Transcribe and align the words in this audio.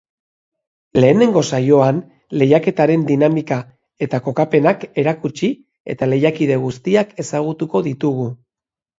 Lehenengo 1.03 1.41
saioan, 1.55 1.97
lehiaketaren 2.41 3.03
dinamika 3.09 3.57
eta 4.05 4.19
kokapenak 4.27 4.85
erakutsi 5.01 5.49
eta 5.95 6.07
lehiakide 6.13 6.57
guztiak 6.63 7.13
ezagutuko 7.25 7.83
ditugu. 7.89 8.27